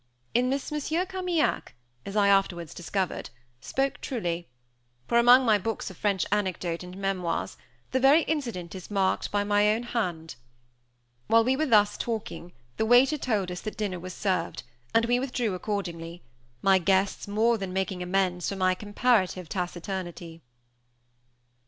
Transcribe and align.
In 0.33 0.49
this 0.49 0.71
Monsieur 0.71 1.05
Carmaignac, 1.05 1.75
as 2.07 2.15
I 2.15 2.27
afterwards 2.27 2.73
discovered, 2.73 3.29
spoke 3.59 4.01
truly; 4.01 4.47
for, 5.07 5.19
among 5.19 5.45
my 5.45 5.59
books 5.59 5.91
of 5.91 5.97
French 5.97 6.25
anecdote 6.31 6.81
and 6.81 6.97
memoirs, 6.97 7.55
the 7.91 7.99
very 7.99 8.23
incident 8.23 8.73
is 8.73 8.89
marked 8.89 9.29
by 9.31 9.43
my 9.43 9.69
own 9.71 9.83
hand. 9.83 10.37
While 11.27 11.43
we 11.43 11.55
were 11.55 11.67
thus 11.67 11.99
talking 11.99 12.51
the 12.77 12.85
waiter 12.87 13.19
told 13.19 13.51
us 13.51 13.61
that 13.61 13.77
dinner 13.77 13.99
was 13.99 14.15
served, 14.15 14.63
and 14.95 15.05
we 15.05 15.19
withdrew 15.19 15.53
accordingly; 15.53 16.23
my 16.63 16.79
guests 16.79 17.27
more 17.27 17.59
than 17.59 17.71
making 17.71 18.01
amends 18.01 18.49
for 18.49 18.55
my 18.55 18.73
comparative 18.73 19.49
taciturnity. 19.49 20.41